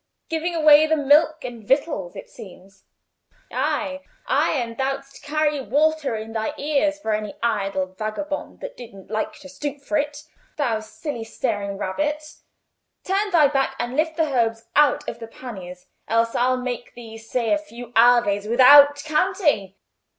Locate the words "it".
2.15-2.27, 9.99-10.23